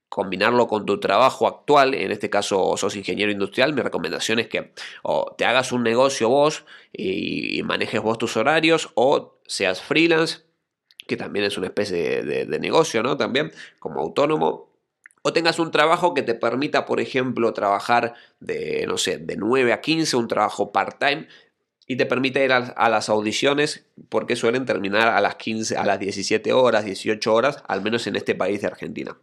combinarlo 0.09 0.67
con 0.69 0.87
tu 0.87 0.99
trabajo 1.01 1.47
actual, 1.47 1.95
en 1.95 2.11
este 2.13 2.31
caso 2.31 2.77
sos 2.77 2.97
ingeniero 2.97 3.33
industrial, 3.33 3.75
mi 3.75 3.83
recomendación 3.83 4.39
es 4.39 4.49
que 4.49 4.73
o 5.03 5.35
te 5.37 5.45
hagas 5.45 5.73
un 5.73 5.83
negocio 5.83 6.29
vos 6.29 6.65
y, 6.93 7.63
manejes 7.65 8.01
vos 8.01 8.19
tus 8.19 8.37
horarios 8.37 8.91
o 8.95 9.39
seas 9.47 9.83
freelance, 9.83 10.43
que 11.07 11.17
también 11.17 11.45
es 11.45 11.59
una 11.59 11.67
especie 11.67 12.23
de, 12.23 12.59
negocio, 12.59 13.03
¿no? 13.03 13.17
También 13.17 13.53
como 13.79 14.01
autónomo 14.01 14.71
o 15.23 15.33
tengas 15.33 15.59
un 15.59 15.73
trabajo 15.73 16.15
que 16.15 16.23
te 16.23 16.35
permita, 16.35 16.87
por 16.87 17.01
ejemplo, 17.01 17.53
trabajar 17.53 18.15
de, 18.39 18.85
no 18.87 18.97
sé, 18.97 19.19
de 19.19 19.37
9 19.37 19.73
a 19.73 19.81
15, 19.81 20.17
un 20.17 20.29
trabajo 20.29 20.71
part-time, 20.71 21.27
y 21.87 21.97
te 21.97 22.07
permite 22.07 22.45
ir 22.45 22.53
a, 22.53 22.89
las 22.89 23.09
audiciones 23.09 23.87
porque 24.09 24.37
suelen 24.37 24.67
terminar 24.67 25.09
a 25.09 25.21
las 25.21 25.37
15, 25.37 25.77
a 25.77 25.85
las 25.85 25.99
17 25.99 26.53
horas, 26.53 26.85
18 26.85 27.33
horas, 27.33 27.63
al 27.69 27.83
menos 27.83 28.07
en 28.07 28.17
este 28.17 28.35
país 28.35 28.61
de 28.61 28.67
Argentina. 28.67 29.17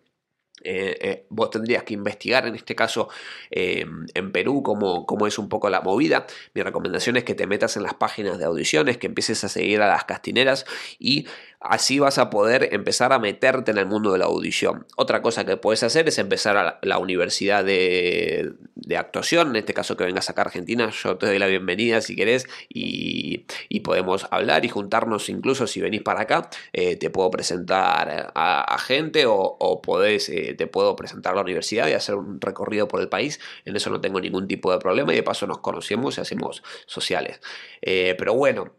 Eh, 0.64 0.98
eh, 1.02 1.26
vos 1.30 1.50
tendrías 1.50 1.84
que 1.84 1.94
investigar 1.94 2.48
en 2.48 2.56
este 2.56 2.76
caso 2.76 3.10
eh, 3.52 3.86
en 4.14 4.32
Perú 4.32 4.64
cómo, 4.64 5.06
cómo, 5.06 5.28
es 5.28 5.38
un 5.38 5.50
poco 5.50 5.70
la 5.70 5.82
movida. 5.82 6.26
Mi 6.54 6.62
recomendación 6.62 7.18
es 7.18 7.24
que 7.24 7.36
te 7.36 7.48
metas 7.48 7.76
en 7.78 7.84
las 7.84 7.94
páginas 7.94 8.38
de 8.38 8.46
audiciones, 8.46 8.98
que 8.98 9.08
empieces 9.08 9.44
a 9.44 9.50
seguir 9.50 9.82
a 9.82 9.88
las 9.88 10.06
castineras 10.06 10.66
y 11.00 11.28
Así 11.64 11.98
vas 11.98 12.18
a 12.18 12.30
poder 12.30 12.74
empezar 12.74 13.14
a 13.14 13.20
meterte 13.20 13.72
en 13.72 13.78
el 13.78 13.86
mundo 13.86 14.12
de 14.12 14.20
la 14.20 14.26
audición. 14.26 14.86
Otra 14.98 15.22
cosa 15.22 15.46
que 15.46 15.56
puedes 15.56 15.82
hacer 15.82 16.10
es 16.10 16.18
empezar 16.18 16.58
a 16.58 16.78
la, 16.82 16.98
universidad 16.98 17.64
de, 17.64 18.54
actuación, 18.98 19.52
en 19.52 19.56
este 19.56 19.74
caso 19.74 19.96
que 19.96 20.04
vengas 20.04 20.30
acá 20.30 20.42
a 20.42 20.46
Argentina, 20.46 20.90
yo 20.90 21.16
te 21.16 21.26
doy 21.26 21.40
la 21.40 21.48
bienvenida 21.48 22.02
si 22.02 22.18
querés 22.18 22.48
y, 22.68 23.46
podemos 23.82 24.28
hablar 24.32 24.66
y 24.66 24.70
juntarnos 24.70 25.30
incluso 25.30 25.68
si 25.68 25.82
venís 25.82 26.02
para 26.02 26.22
acá, 26.22 26.50
eh, 26.74 26.98
te 26.98 27.10
puedo 27.10 27.32
presentar 27.32 28.32
a, 28.36 28.78
gente 28.80 29.26
o, 29.26 29.82
podés, 29.82 30.28
eh, 30.30 30.56
te 30.58 30.68
puedo 30.68 30.96
presentar 30.98 31.34
a 31.34 31.36
la 31.38 31.42
universidad 31.44 31.88
y 31.88 31.94
hacer 31.94 32.16
un 32.16 32.42
recorrido 32.42 32.90
por 32.90 33.00
el 33.00 33.08
país, 33.08 33.40
en 33.64 33.76
eso 33.76 33.90
no 33.90 34.02
tengo 34.02 34.20
ningún 34.20 34.48
tipo 34.50 34.72
de 34.72 34.80
problema 34.80 35.14
y 35.14 35.18
de 35.18 35.24
paso 35.24 35.48
nos 35.48 35.60
conocemos 35.60 36.18
y 36.18 36.22
hacemos 36.22 36.62
sociales. 36.86 37.40
Eh, 37.82 38.16
pero 38.18 38.34
bueno, 38.34 38.74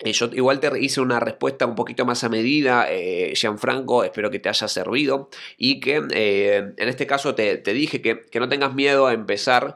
eh, 0.00 0.12
yo 0.12 0.26
igual 0.32 0.60
te 0.60 0.70
hice 0.78 1.00
una 1.00 1.18
respuesta 1.18 1.66
un 1.66 1.74
poquito 1.74 2.06
más 2.06 2.22
a 2.22 2.28
medida, 2.28 2.86
eh, 2.88 3.32
Gianfranco, 3.34 4.04
espero 4.04 4.30
que 4.30 4.38
te 4.38 4.48
haya 4.48 4.68
servido 4.68 5.28
y 5.56 5.80
que 5.80 6.02
eh, 6.12 6.72
en 6.76 6.88
este 6.88 7.06
caso 7.06 7.34
te, 7.34 7.56
dije 7.58 8.00
que, 8.00 8.38
no 8.38 8.48
tengas 8.48 8.74
miedo 8.74 9.08
a 9.08 9.12
empezar 9.12 9.74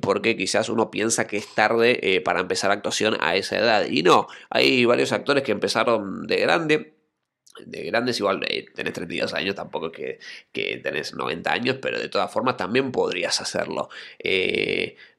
porque 0.00 0.36
quizás 0.36 0.68
uno 0.70 0.90
piensa 0.90 1.26
que 1.26 1.36
es 1.36 1.54
tarde 1.54 2.22
para 2.24 2.40
empezar 2.40 2.70
actuación 2.70 3.16
a 3.20 3.36
esa 3.36 3.58
edad 3.58 3.86
y 3.86 4.02
no, 4.02 4.26
hay 4.48 4.84
varios 4.86 5.12
actores 5.12 5.42
que 5.44 5.52
empezaron 5.52 6.26
de 6.26 6.36
grande 6.36 6.94
de 7.66 7.84
grandes, 7.84 8.18
igual 8.18 8.40
tenés 8.74 8.94
32 8.94 9.34
años, 9.34 9.54
tampoco 9.54 9.92
que, 9.92 10.18
que 10.52 10.78
tenés 10.78 11.14
90 11.14 11.52
años, 11.52 11.76
pero 11.82 11.98
de 11.98 12.08
todas 12.08 12.32
formas 12.32 12.56
también 12.56 12.90
podrías 12.92 13.40
hacerlo. 13.40 13.90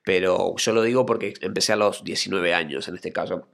pero 0.03 0.55
yo 0.57 0.73
lo 0.73 0.81
digo 0.81 1.05
porque 1.05 1.33
empecé 1.41 1.73
a 1.73 1.75
los 1.75 2.03
19 2.03 2.53
años 2.55 2.87
en 2.87 2.95
este 2.95 3.11
caso 3.11 3.47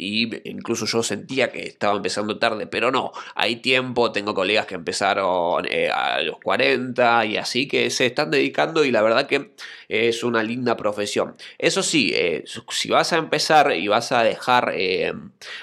y 0.00 0.30
incluso 0.48 0.86
yo 0.86 1.02
sentía 1.02 1.52
que 1.52 1.66
estaba 1.66 1.94
empezando 1.94 2.38
tarde, 2.38 2.66
pero 2.66 2.90
no, 2.90 3.12
hay 3.34 3.56
tiempo, 3.56 4.12
tengo 4.12 4.32
colegas 4.32 4.64
que 4.64 4.74
empezaron 4.74 5.66
eh, 5.68 5.90
a 5.90 6.22
los 6.22 6.38
40 6.38 7.26
y 7.26 7.36
así 7.36 7.68
que 7.68 7.90
se 7.90 8.06
están 8.06 8.30
dedicando 8.30 8.82
y 8.82 8.92
la 8.92 9.02
verdad 9.02 9.26
que 9.26 9.52
es 9.88 10.24
una 10.24 10.42
linda 10.42 10.74
profesión. 10.76 11.36
Eso 11.58 11.82
sí, 11.82 12.12
eh, 12.14 12.44
si 12.70 12.88
vas 12.88 13.12
a 13.12 13.18
empezar 13.18 13.72
y 13.72 13.88
vas 13.88 14.10
a 14.12 14.22
dejar, 14.22 14.72
eh, 14.74 15.12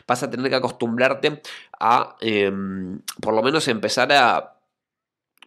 vas 0.08 0.22
a 0.22 0.30
tener 0.30 0.52
que 0.52 0.58
acostumbrarte 0.58 1.42
a 1.80 2.16
em, 2.22 3.00
por 3.20 3.34
lo 3.34 3.42
menos 3.42 3.68
empezar 3.68 4.12
a 4.12 4.57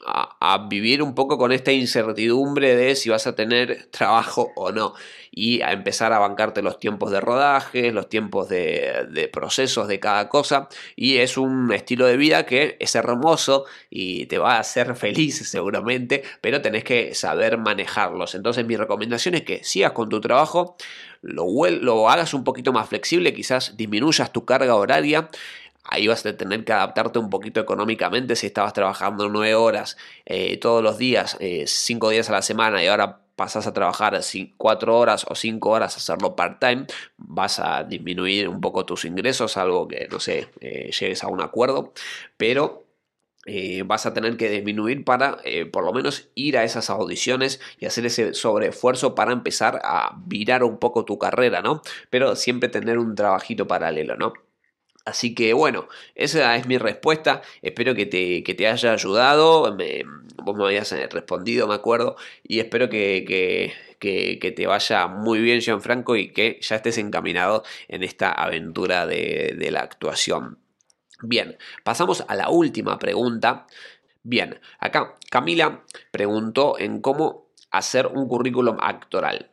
a, 0.06 0.66
vivir 0.68 1.02
un 1.02 1.14
poco 1.14 1.38
con 1.38 1.52
esta 1.52 1.72
incertidumbre 1.72 2.74
de 2.74 2.94
si 2.96 3.10
vas 3.10 3.26
a 3.26 3.34
tener 3.34 3.86
trabajo 3.90 4.52
o 4.56 4.72
no 4.72 4.94
y 5.30 5.62
a 5.62 5.72
empezar 5.72 6.12
a 6.12 6.18
bancarte 6.18 6.62
los 6.62 6.80
tiempos 6.80 7.10
de 7.10 7.20
rodaje, 7.20 7.92
los 7.92 8.08
tiempos 8.08 8.48
de, 8.48 9.30
procesos 9.32 9.86
de 9.88 10.00
cada 10.00 10.28
cosa 10.28 10.68
y 10.96 11.18
es 11.18 11.36
un 11.36 11.72
estilo 11.72 12.06
de 12.06 12.16
vida 12.16 12.46
que 12.46 12.76
es 12.80 12.94
hermoso 12.94 13.64
y 13.90 14.26
te 14.26 14.38
va 14.38 14.56
a 14.56 14.60
hacer 14.60 14.96
feliz 14.96 15.48
seguramente, 15.48 16.22
pero 16.40 16.62
tenés 16.62 16.84
que 16.84 17.14
saber 17.14 17.58
manejarlos. 17.58 18.34
Entonces 18.34 18.66
mi 18.66 18.76
recomendación 18.76 19.34
es 19.34 19.42
que 19.42 19.62
sigas 19.62 19.92
con 19.92 20.08
tu 20.08 20.20
trabajo, 20.20 20.76
lo, 21.22 21.46
lo 21.68 22.08
hagas 22.08 22.34
un 22.34 22.44
poquito 22.44 22.72
más 22.72 22.88
flexible, 22.88 23.34
quizás 23.34 23.76
disminuyas 23.76 24.32
tu 24.32 24.44
carga 24.44 24.74
horaria 24.74 25.28
Ahí 25.84 26.06
vas 26.06 26.24
a 26.26 26.36
tener 26.36 26.64
que 26.64 26.72
adaptarte 26.72 27.18
un 27.18 27.30
poquito 27.30 27.60
económicamente 27.60 28.36
si 28.36 28.46
estabas 28.46 28.72
trabajando 28.74 29.28
nueve 29.28 29.54
horas 29.54 29.96
eh, 30.26 30.58
todos 30.58 30.82
los 30.82 30.98
días, 30.98 31.36
eh, 31.40 31.64
cinco 31.66 32.10
días 32.10 32.28
a 32.28 32.32
la 32.32 32.42
semana 32.42 32.82
y 32.84 32.86
ahora 32.86 33.22
pasas 33.34 33.66
a 33.66 33.72
trabajar 33.72 34.20
cuatro 34.58 34.98
horas 34.98 35.24
o 35.28 35.34
cinco 35.34 35.70
horas 35.70 35.94
a 35.94 35.96
hacerlo 35.96 36.36
part-time, 36.36 36.86
vas 37.16 37.58
a 37.58 37.84
disminuir 37.84 38.48
un 38.48 38.60
poco 38.60 38.84
tus 38.84 39.06
ingresos, 39.06 39.56
algo 39.56 39.88
que, 39.88 40.06
no 40.10 40.20
sé, 40.20 40.48
eh, 40.60 40.90
llegues 40.92 41.24
a 41.24 41.28
un 41.28 41.40
acuerdo, 41.40 41.94
pero 42.36 42.84
vas 43.86 44.06
a 44.06 44.14
tener 44.14 44.36
que 44.36 44.48
disminuir 44.50 45.04
para 45.04 45.38
por 45.72 45.84
lo 45.84 45.92
menos 45.92 46.28
ir 46.34 46.56
a 46.58 46.62
esas 46.62 46.90
audiciones 46.90 47.60
y 47.78 47.86
hacer 47.86 48.06
ese 48.06 48.34
sobreesfuerzo 48.34 49.14
para 49.14 49.32
empezar 49.32 49.80
a 49.82 50.14
virar 50.26 50.62
un 50.62 50.78
poco 50.78 51.04
tu 51.04 51.18
carrera, 51.18 51.62
¿no? 51.62 51.82
Pero 52.10 52.36
siempre 52.36 52.68
tener 52.68 52.98
un 52.98 53.14
trabajito 53.16 53.66
paralelo, 53.66 54.16
¿no? 54.16 54.34
Así 55.10 55.34
que 55.34 55.52
bueno, 55.54 55.88
esa 56.14 56.54
es 56.54 56.68
mi 56.68 56.78
respuesta. 56.78 57.42
Espero 57.62 57.96
que 57.96 58.06
te, 58.06 58.42
te 58.42 58.68
haya 58.68 58.92
ayudado. 58.92 59.76
vos 60.36 60.56
me 60.56 60.64
habías 60.64 60.92
eh, 60.92 61.08
respondido, 61.10 61.66
me 61.66 61.74
acuerdo. 61.74 62.14
Y 62.44 62.60
espero 62.60 62.88
que, 62.88 63.24
que, 63.98 64.52
te 64.52 64.66
vaya 64.68 65.08
muy 65.08 65.40
bien, 65.40 65.60
Gianfranco, 65.60 66.14
y 66.14 66.32
que 66.32 66.60
ya 66.62 66.76
estés 66.76 66.96
encaminado 66.98 67.64
en 67.88 68.04
esta 68.04 68.30
aventura 68.30 69.04
de, 69.06 69.56
de 69.58 69.70
la 69.72 69.80
actuación. 69.80 70.58
Bien, 71.22 71.58
pasamos 71.82 72.24
a 72.28 72.36
la 72.36 72.48
última 72.48 72.96
pregunta. 73.00 73.66
Bien, 74.22 74.60
acá 74.78 75.16
Camila 75.28 75.82
preguntó 76.12 76.78
en 76.78 77.00
cómo 77.00 77.48
hacer 77.72 78.06
un 78.06 78.28
currículum 78.28 78.76
actoral. 78.80 79.50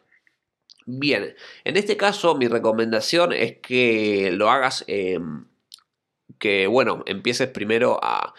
Bien, 0.89 1.35
en 1.65 1.75
este 1.75 1.97
caso 1.97 2.35
mi 2.35 2.47
recomendación 2.47 3.33
es 3.33 3.57
que 3.57 4.31
lo 4.31 4.49
hagas, 4.49 4.85
em, 4.87 5.45
que 6.39 6.67
bueno, 6.67 7.03
empieces 7.07 7.49
primero 7.49 7.99
a, 8.01 8.33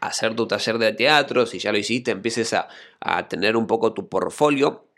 hacer 0.00 0.34
tu 0.34 0.46
taller 0.48 0.78
de 0.78 0.92
teatro, 0.92 1.46
si 1.46 1.58
ya 1.60 1.70
lo 1.72 1.78
hiciste, 1.78 2.10
empieces 2.10 2.52
a, 2.54 2.68
a 3.00 3.28
tener 3.28 3.56
un 3.56 3.66
poco 3.68 3.92
tu 3.94 4.08
portfolio 4.08 4.88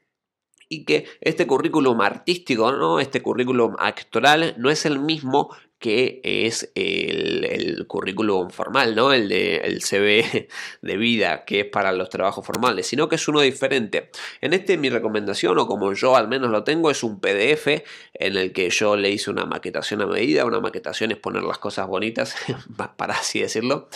y 0.68 0.84
que 0.84 1.06
este 1.20 1.46
currículum 1.46 2.00
artístico, 2.00 2.72
¿no? 2.72 3.00
este 3.00 3.22
currículum 3.22 3.76
actoral, 3.78 4.54
no 4.58 4.70
es 4.70 4.86
el 4.86 4.98
mismo 4.98 5.50
que 5.78 6.20
es 6.22 6.72
el, 6.74 7.84
currículum 7.86 8.50
formal, 8.50 8.94
¿no? 8.94 9.12
El 9.12 9.28
de 9.28 9.56
el 9.56 9.82
CV 9.82 10.48
de 10.82 10.96
vida, 10.96 11.44
que 11.44 11.60
es 11.60 11.66
para 11.66 11.92
los 11.92 12.08
trabajos 12.08 12.46
formales, 12.46 12.86
sino 12.86 13.08
que 13.08 13.16
es 13.16 13.28
uno 13.28 13.40
diferente. 13.40 14.10
En 14.40 14.52
este 14.52 14.78
mi 14.78 14.88
recomendación, 14.88 15.58
o 15.58 15.66
como 15.66 15.92
yo 15.92 16.16
al 16.16 16.28
menos 16.28 16.50
lo 16.50 16.64
tengo, 16.64 16.90
es 16.90 17.02
un 17.02 17.20
PDF 17.20 17.66
en 18.14 18.36
el 18.36 18.52
que 18.52 18.70
yo 18.70 18.96
le 18.96 19.10
hice 19.10 19.30
una 19.30 19.44
maquetación 19.44 20.00
a 20.02 20.06
medida. 20.06 20.44
Una 20.44 20.60
maquetación 20.60 21.12
es 21.12 21.18
poner 21.18 21.42
las 21.42 21.58
cosas 21.58 21.86
bonitas, 21.86 22.34
para 22.96 23.14
así 23.14 23.40
decirlo. 23.40 23.88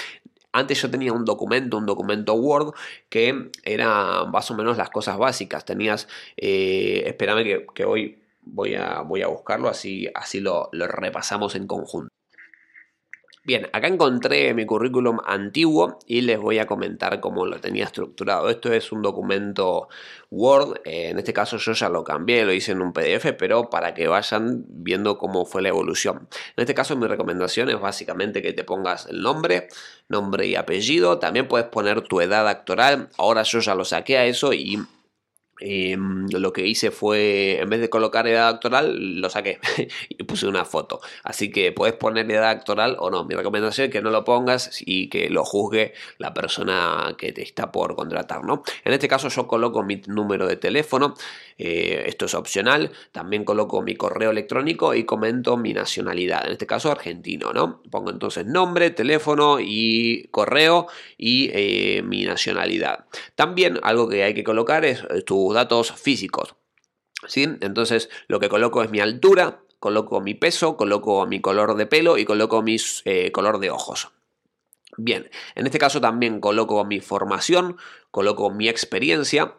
Antes 0.52 0.82
yo 0.82 0.90
tenía 0.90 1.12
un 1.12 1.24
documento, 1.24 1.76
un 1.78 1.86
documento 1.86 2.34
Word, 2.34 2.74
que 3.08 3.50
era 3.64 4.24
más 4.24 4.50
o 4.50 4.56
menos 4.56 4.76
las 4.76 4.90
cosas 4.90 5.16
básicas. 5.18 5.64
Tenías, 5.64 6.08
eh, 6.36 7.04
espérame 7.06 7.44
que, 7.44 7.66
que 7.74 7.84
hoy 7.84 8.20
voy 8.42 8.74
a, 8.74 9.00
voy 9.02 9.22
a 9.22 9.28
buscarlo, 9.28 9.68
así, 9.68 10.08
así 10.14 10.40
lo, 10.40 10.68
repasamos 10.72 11.54
en 11.54 11.66
conjunto. 11.66 12.10
Bien, 13.42 13.70
acá 13.72 13.88
encontré 13.88 14.52
mi 14.52 14.66
currículum 14.66 15.18
antiguo 15.24 15.98
y 16.06 16.20
les 16.20 16.38
voy 16.38 16.58
a 16.58 16.66
comentar 16.66 17.20
cómo 17.20 17.46
lo 17.46 17.58
tenía 17.58 17.84
estructurado. 17.84 18.50
Esto 18.50 18.70
es 18.70 18.92
un 18.92 19.00
documento 19.00 19.88
Word, 20.30 20.82
eh, 20.84 21.08
en 21.08 21.18
este 21.18 21.32
caso 21.32 21.56
yo 21.56 21.72
ya 21.72 21.88
lo 21.88 22.04
cambié, 22.04 22.44
lo 22.44 22.52
hice 22.52 22.72
en 22.72 22.82
un 22.82 22.92
PDF, 22.92 23.32
pero 23.38 23.70
para 23.70 23.94
que 23.94 24.08
vayan 24.08 24.66
viendo 24.68 25.16
cómo 25.16 25.46
fue 25.46 25.62
la 25.62 25.70
evolución. 25.70 26.28
En 26.54 26.62
este 26.62 26.74
caso 26.74 26.96
mi 26.96 27.06
recomendación 27.06 27.70
es 27.70 27.80
básicamente 27.80 28.42
que 28.42 28.52
te 28.52 28.62
pongas 28.62 29.06
el 29.06 29.22
nombre, 29.22 29.68
nombre 30.08 30.46
y 30.46 30.54
apellido. 30.54 31.18
También 31.18 31.48
puedes 31.48 31.66
poner 31.68 32.02
tu 32.02 32.20
edad 32.20 32.46
actoral. 32.46 33.08
Ahora 33.16 33.42
yo 33.44 33.60
ya 33.60 33.74
lo 33.74 33.86
saqué 33.86 34.18
a 34.18 34.26
eso 34.26 34.52
y 34.52 34.84
Em, 35.60 36.26
lo 36.30 36.52
que 36.52 36.66
hice 36.66 36.90
fue, 36.90 37.60
en 37.60 37.68
vez 37.68 37.80
de 37.80 37.90
colocar 37.90 38.26
edad 38.26 38.48
actoral, 38.48 39.20
lo 39.20 39.28
saqué 39.28 39.58
y 40.08 40.22
puse 40.24 40.46
una 40.46 40.64
foto. 40.64 41.00
Así 41.22 41.50
que 41.50 41.70
puedes 41.72 41.94
poner 41.94 42.30
edad 42.30 42.48
actoral 42.48 42.96
o 42.98 43.10
no. 43.10 43.24
Mi 43.24 43.34
recomendación 43.34 43.86
es 43.86 43.92
que 43.92 44.00
no 44.00 44.10
lo 44.10 44.24
pongas 44.24 44.82
y 44.84 45.08
que 45.08 45.28
lo 45.28 45.44
juzgue 45.44 45.92
la 46.18 46.32
persona 46.32 47.14
que 47.18 47.32
te 47.32 47.42
está 47.42 47.70
por 47.70 47.94
contratar, 47.94 48.44
¿no? 48.44 48.62
En 48.84 48.92
este 48.94 49.06
caso 49.06 49.28
yo 49.28 49.46
coloco 49.46 49.82
mi 49.82 50.00
número 50.06 50.46
de 50.46 50.56
teléfono, 50.56 51.14
eh, 51.58 52.04
esto 52.06 52.24
es 52.24 52.34
opcional. 52.34 52.90
También 53.12 53.44
coloco 53.44 53.82
mi 53.82 53.94
correo 53.94 54.30
electrónico 54.30 54.94
y 54.94 55.04
comento 55.04 55.58
mi 55.58 55.74
nacionalidad, 55.74 56.46
en 56.46 56.52
este 56.52 56.66
caso 56.66 56.90
argentino, 56.90 57.52
¿no? 57.52 57.82
Pongo 57.90 58.10
entonces 58.10 58.46
nombre, 58.46 58.90
teléfono 58.90 59.58
y 59.60 60.28
correo 60.30 60.86
y 61.18 61.50
eh, 61.52 62.02
mi 62.02 62.24
nacionalidad. 62.24 63.04
También 63.34 63.78
algo 63.82 64.08
que 64.08 64.24
hay 64.24 64.32
que 64.32 64.44
colocar 64.44 64.86
es 64.86 65.04
tu 65.26 65.49
datos 65.54 65.92
físicos. 65.92 66.54
¿sí? 67.26 67.46
Entonces 67.60 68.10
lo 68.28 68.40
que 68.40 68.48
coloco 68.48 68.82
es 68.82 68.90
mi 68.90 69.00
altura, 69.00 69.62
coloco 69.78 70.20
mi 70.20 70.34
peso, 70.34 70.76
coloco 70.76 71.26
mi 71.26 71.40
color 71.40 71.76
de 71.76 71.86
pelo 71.86 72.18
y 72.18 72.24
coloco 72.24 72.62
mi 72.62 72.76
eh, 73.04 73.32
color 73.32 73.58
de 73.58 73.70
ojos. 73.70 74.10
Bien, 74.96 75.30
en 75.54 75.66
este 75.66 75.78
caso 75.78 76.00
también 76.00 76.40
coloco 76.40 76.84
mi 76.84 77.00
formación, 77.00 77.76
coloco 78.10 78.50
mi 78.50 78.68
experiencia 78.68 79.54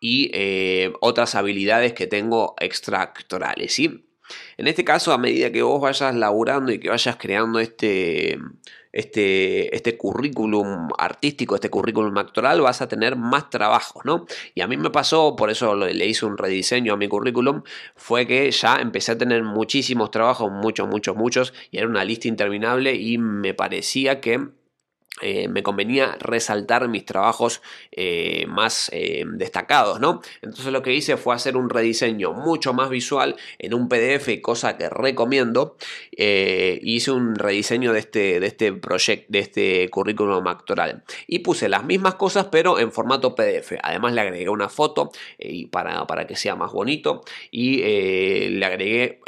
y 0.00 0.30
eh, 0.34 0.92
otras 1.00 1.34
habilidades 1.34 1.94
que 1.94 2.06
tengo 2.06 2.54
extractorales. 2.58 3.74
¿sí? 3.74 4.06
En 4.56 4.66
este 4.66 4.84
caso, 4.84 5.12
a 5.12 5.18
medida 5.18 5.52
que 5.52 5.62
vos 5.62 5.80
vayas 5.80 6.14
laburando 6.14 6.72
y 6.72 6.78
que 6.78 6.88
vayas 6.88 7.16
creando 7.16 7.58
este, 7.58 8.38
este, 8.92 9.74
este 9.74 9.98
currículum 9.98 10.88
artístico, 10.96 11.56
este 11.56 11.68
currículum 11.68 12.16
actoral, 12.16 12.60
vas 12.60 12.80
a 12.80 12.88
tener 12.88 13.16
más 13.16 13.50
trabajo, 13.50 14.00
¿no? 14.04 14.26
Y 14.54 14.60
a 14.60 14.66
mí 14.66 14.76
me 14.76 14.90
pasó, 14.90 15.34
por 15.36 15.50
eso 15.50 15.74
le 15.74 16.06
hice 16.06 16.26
un 16.26 16.38
rediseño 16.38 16.94
a 16.94 16.96
mi 16.96 17.08
currículum, 17.08 17.62
fue 17.96 18.26
que 18.26 18.50
ya 18.50 18.76
empecé 18.76 19.12
a 19.12 19.18
tener 19.18 19.42
muchísimos 19.42 20.10
trabajos, 20.10 20.50
muchos, 20.50 20.88
muchos, 20.88 21.16
muchos, 21.16 21.52
y 21.70 21.78
era 21.78 21.88
una 21.88 22.04
lista 22.04 22.28
interminable 22.28 22.94
y 22.94 23.18
me 23.18 23.52
parecía 23.52 24.20
que 24.20 24.48
eh, 25.22 25.46
me 25.46 25.62
convenía 25.62 26.16
resaltar 26.18 26.88
mis 26.88 27.04
trabajos 27.04 27.62
eh, 27.92 28.46
más 28.48 28.90
eh, 28.92 29.24
destacados, 29.24 30.00
¿no? 30.00 30.20
Entonces 30.42 30.72
lo 30.72 30.82
que 30.82 30.92
hice 30.92 31.16
fue 31.16 31.36
hacer 31.36 31.56
un 31.56 31.70
rediseño 31.70 32.32
mucho 32.32 32.74
más 32.74 32.90
visual 32.90 33.36
en 33.60 33.74
un 33.74 33.88
PDF, 33.88 34.40
cosa 34.42 34.76
que 34.76 34.88
recomiendo. 34.90 35.76
hice 36.16 37.12
un 37.12 37.36
rediseño 37.36 37.92
de 37.92 38.00
este, 38.00 38.40
de 38.40 38.46
este 38.48 38.72
proyecto, 38.72 39.26
de 39.28 39.38
este 39.38 39.88
currículum 39.88 40.48
actoral. 40.48 41.04
Y 41.28 41.38
puse 41.40 41.68
las 41.68 41.84
mismas 41.84 42.16
cosas, 42.16 42.48
pero 42.50 42.80
en 42.80 42.90
formato 42.90 43.36
PDF. 43.36 43.74
Además 43.84 44.14
le 44.14 44.20
agregué 44.20 44.48
una 44.48 44.68
foto 44.68 45.12
para, 45.70 46.06
para, 46.08 46.26
que 46.26 46.34
sea 46.34 46.56
más 46.56 46.72
bonito. 46.72 47.22
Y 47.52 47.78
le 48.50 48.66
agregué 48.66 49.20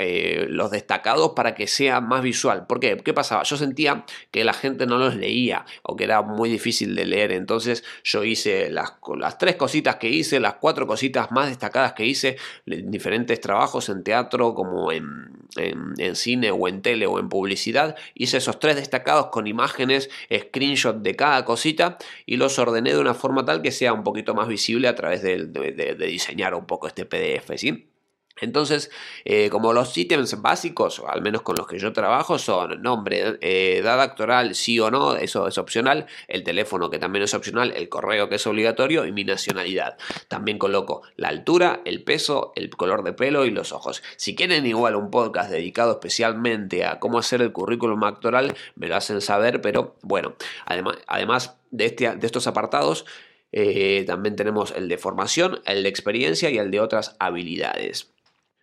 los 0.49 0.73
destacados 0.73 1.33
para 1.37 1.55
que 1.55 1.69
sea 1.69 2.00
más 2.00 2.23
visual. 2.23 2.66
¿Por 2.66 2.81
qué? 2.81 2.97
¿Qué 2.97 3.14
pasaba? 3.14 3.45
Yo 3.45 3.57
sentía 3.57 4.05
que 4.33 4.43
la 4.43 4.52
gente 4.52 4.87
no 4.87 4.99
los 4.99 5.14
leía 5.14 5.64
o 5.83 5.97
que 5.97 6.04
era 6.04 6.23
muy 6.23 6.49
difícil 6.49 6.95
de 6.95 7.06
leer. 7.06 7.33
Entonces 7.33 7.85
yo 8.04 8.25
hice 8.25 8.71
las, 8.71 8.95
las 9.18 9.38
tres 9.38 9.56
cositas 9.56 9.97
que 9.97 10.09
hice, 10.09 10.40
las 10.40 10.54
cuatro 10.54 10.87
cositas 10.87 11.30
más 11.30 11.49
destacadas 11.49 11.92
que 11.92 12.06
hice, 12.06 12.37
en 12.66 12.90
diferentes 12.90 13.40
trabajos 13.40 13.88
en 13.88 14.04
teatro 14.04 14.54
como 14.54 14.92
en, 14.92 15.30
en, 15.56 16.16
cine 16.16 16.50
o 16.50 16.68
en 16.68 16.83
tele 16.83 17.06
o 17.06 17.18
en 17.18 17.28
publicidad. 17.28 17.97
Hice 18.14 18.38
esos 18.38 18.59
tres 18.59 18.76
destacados 18.76 19.26
con 19.26 19.47
imágenes, 19.47 20.11
screenshot 20.33 20.97
de 20.97 21.16
cada 21.16 21.45
cosita 21.45 21.99
y 22.26 22.37
los 22.37 22.59
ordené 22.59 22.92
de 22.92 22.99
una 22.99 23.14
forma 23.14 23.45
tal 23.45 23.62
que 23.62 23.73
sea 23.73 23.92
un 23.92 24.04
poquito 24.04 24.35
más 24.35 24.49
visible 24.49 24.88
a 24.88 24.95
través 24.95 25.23
de, 25.23 25.47
de 25.47 26.06
diseñar 26.06 26.54
un 26.54 26.66
poco 26.66 26.87
este 26.87 27.04
PDF. 27.04 27.52
¿sí? 27.56 27.95
Entonces, 28.40 28.90
eh, 29.25 29.49
como 29.49 29.73
los 29.73 29.97
ítems 29.97 30.40
básicos, 30.43 31.02
al 31.07 31.23
menos 31.23 31.43
con 31.43 31.57
los 31.57 31.66
que 31.66 31.78
yo 31.78 31.93
trabajo, 31.93 32.38
son 32.38 32.83
nombre, 32.83 33.38
eh, 33.40 33.78
edad 33.78 34.00
actoral, 34.00 34.55
sí 34.55 34.78
o 34.78 34.90
no, 34.90 35.16
eso 35.16 35.49
es 35.49 35.57
opcional, 35.57 36.07
el 36.28 36.45
teléfono 36.45 36.90
que 36.90 36.99
también 36.99 37.23
es 37.23 37.33
opcional, 37.33 37.73
el 37.75 37.88
correo 37.88 38.28
que 38.28 38.35
es 38.35 38.47
obligatorio 38.47 39.07
y 39.07 39.12
mi 39.12 39.25
nacionalidad. 39.25 39.97
También 40.28 40.59
coloco 40.59 41.02
la 41.16 41.28
altura, 41.28 41.81
el 41.87 42.02
peso, 42.02 42.52
el 42.57 42.69
color 42.71 43.05
de 43.05 43.14
pelo 43.14 43.47
y 43.47 43.50
los 43.50 43.73
ojos. 43.73 44.02
Si 44.16 44.35
quieren 44.35 44.66
igual 44.66 44.97
un 44.97 45.11
podcast 45.11 45.50
dedicado 45.50 45.93
especialmente 45.93 46.85
a 46.85 47.00
cómo 47.00 47.19
hacer 47.19 47.40
el 47.40 47.52
currículum 47.52 48.05
actoral, 48.05 48.55
me 48.75 48.88
lo 48.88 48.97
hacen 48.97 49.23
saber, 49.23 49.62
pero 49.62 49.97
bueno, 50.02 50.35
además, 50.66 51.57
de, 51.71 51.87
este, 51.87 52.19
estos 52.23 52.47
apartados, 52.47 53.07
eh, 53.53 54.05
también 54.07 54.37
tenemos 54.37 54.72
el 54.72 54.88
de 54.88 54.99
formación, 54.99 55.61
el 55.64 55.83
de 55.83 55.88
experiencia 55.88 56.51
y 56.51 56.59
el 56.59 56.70
de 56.70 56.81
otras 56.81 57.16
habilidades. 57.18 58.15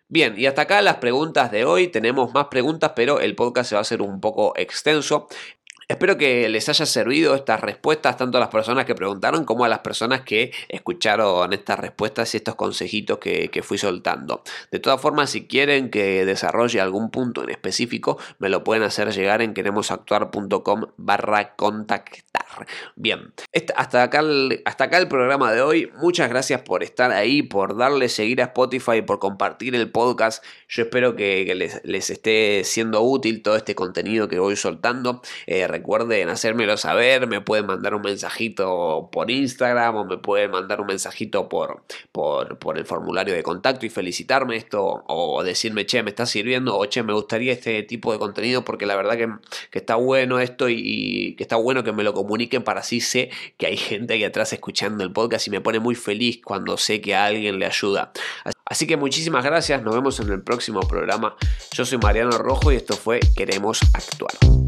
Bien, 0.08 0.34
y 0.36 0.46
hasta 0.46 0.62
acá 0.62 0.82
las 0.82 0.96
preguntas 0.96 1.50
de 1.50 1.64
hoy. 1.64 1.88
Tenemos 1.88 2.32
más 2.34 2.46
preguntas, 2.46 2.92
pero 2.94 3.20
el 3.20 3.34
podcast 3.34 3.70
se 3.70 3.74
va 3.74 3.80
a 3.80 3.82
hacer 3.82 4.02
un 4.02 4.20
poco 4.20 4.52
extenso. 4.56 5.28
Espero 5.88 6.16
que 6.16 6.48
les 6.48 6.68
haya 6.68 6.86
servido 6.86 7.34
estas 7.34 7.60
respuestas 7.60 8.16
tanto 8.16 8.38
a 8.38 8.40
las 8.40 8.48
personas 8.48 8.86
que 8.86 8.94
preguntaron 8.94 9.44
como 9.44 9.64
a 9.64 9.68
las 9.68 9.80
personas 9.80 10.22
que 10.22 10.52
escucharon 10.68 11.52
estas 11.52 11.78
respuestas 11.78 12.32
y 12.34 12.38
estos 12.38 12.54
consejitos 12.54 13.18
que, 13.18 13.62
fui 13.64 13.78
soltando. 13.78 14.42
De 14.70 14.78
todas 14.78 15.00
formas, 15.00 15.30
si 15.30 15.46
quieren 15.46 15.90
que 15.90 16.24
desarrolle 16.26 16.80
algún 16.80 17.10
punto 17.10 17.42
en 17.42 17.50
específico, 17.50 18.18
me 18.38 18.48
lo 18.48 18.64
pueden 18.64 18.82
hacer 18.82 19.10
llegar 19.12 19.42
en 19.42 19.54
queremosactuar.com 19.54 20.86
barra 20.96 21.54
contactar. 21.54 22.66
Bien, 22.96 23.32
hasta 23.76 24.02
acá, 24.02 24.20
el, 24.20 24.62
hasta 24.64 24.84
acá 24.84 24.98
el 24.98 25.08
programa 25.08 25.52
de 25.52 25.62
hoy. 25.62 25.90
Muchas 25.96 26.28
gracias 26.28 26.62
por 26.62 26.82
estar 26.82 27.10
ahí, 27.10 27.42
por 27.42 27.76
darle 27.76 28.08
seguir 28.08 28.40
a 28.40 28.46
Spotify, 28.46 29.02
por 29.02 29.18
compartir 29.18 29.74
el 29.74 29.90
podcast. 29.90 30.44
Yo 30.68 30.84
espero 30.84 31.16
que, 31.16 31.54
les, 31.54 32.10
esté 32.10 32.62
siendo 32.64 33.02
útil 33.02 33.42
todo 33.42 33.56
este 33.56 33.74
contenido 33.74 34.28
que 34.28 34.38
voy 34.38 34.56
soltando. 34.56 35.22
Eh, 35.46 35.66
recuerden 35.74 36.28
hacérmelo 36.28 36.76
saber, 36.76 37.26
me 37.26 37.40
pueden 37.40 37.66
mandar 37.66 37.94
un 37.94 38.02
mensajito 38.02 39.08
por 39.10 39.30
Instagram 39.30 39.96
o 39.96 40.04
me 40.04 40.18
pueden 40.18 40.52
mandar 40.52 40.80
un 40.80 40.86
mensajito 40.86 41.48
por, 41.48 41.82
por, 42.12 42.78
el 42.78 42.86
formulario 42.86 43.34
de 43.34 43.42
contacto 43.42 43.84
y 43.84 43.90
felicitarme 43.90 44.56
esto 44.56 45.02
o 45.06 45.42
decirme, 45.42 45.84
che, 45.84 46.02
me 46.04 46.10
está 46.10 46.26
sirviendo 46.26 46.76
o 46.76 46.86
che, 46.86 47.02
me 47.02 47.12
gustaría 47.12 47.52
este 47.52 47.82
tipo 47.82 48.12
de 48.12 48.18
contenido 48.18 48.64
porque 48.64 48.86
la 48.86 48.94
verdad 48.94 49.16
que, 49.16 49.78
está 49.78 49.96
bueno 49.96 50.38
esto 50.38 50.68
y, 50.68 51.34
que 51.36 51.42
está 51.42 51.56
bueno 51.56 51.82
que 51.82 51.92
me 51.92 52.04
lo 52.04 52.14
comuniquen 52.14 52.62
para 52.62 52.80
así 52.80 53.00
sé 53.00 53.30
que 53.56 53.66
hay 53.66 53.76
gente 53.76 54.14
ahí 54.14 54.24
atrás 54.24 54.52
escuchando 54.52 55.02
el 55.02 55.12
podcast 55.12 55.48
y 55.48 55.50
me 55.50 55.60
pone 55.60 55.80
muy 55.80 55.96
feliz 55.96 56.40
cuando 56.44 56.76
sé 56.76 57.00
que 57.00 57.16
a 57.16 57.26
alguien 57.26 57.58
le 57.58 57.66
ayuda. 57.66 58.12
Así 58.64 58.86
que 58.86 58.96
muchísimas 58.96 59.44
gracias, 59.44 59.82
nos 59.82 59.94
vemos 59.94 60.20
en 60.20 60.30
el 60.30 60.42
próximo 60.42 60.80
programa. 60.80 61.36
Yo 61.72 61.84
soy 61.84 61.98
Mariano 61.98 62.38
Rojo 62.38 62.72
y 62.72 62.76
esto 62.76 62.94
fue 62.94 63.20
Queremos 63.36 63.80
Actuar. 63.92 64.63